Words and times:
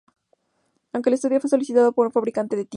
Aunque 0.93 1.11
el 1.11 1.13
estudio 1.13 1.39
fue 1.39 1.51
solicitado 1.51 1.91
por 1.91 2.07
un 2.07 2.11
fabricante 2.11 2.55
de 2.55 2.63
tinta. 2.65 2.69